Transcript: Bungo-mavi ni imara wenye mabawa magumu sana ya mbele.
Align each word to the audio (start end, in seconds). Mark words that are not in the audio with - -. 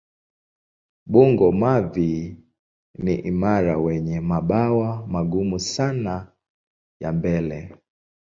Bungo-mavi 1.11 2.09
ni 3.03 3.15
imara 3.31 3.77
wenye 3.77 4.19
mabawa 4.19 5.07
magumu 5.07 5.59
sana 5.59 6.31
ya 6.99 7.11
mbele. 7.13 7.75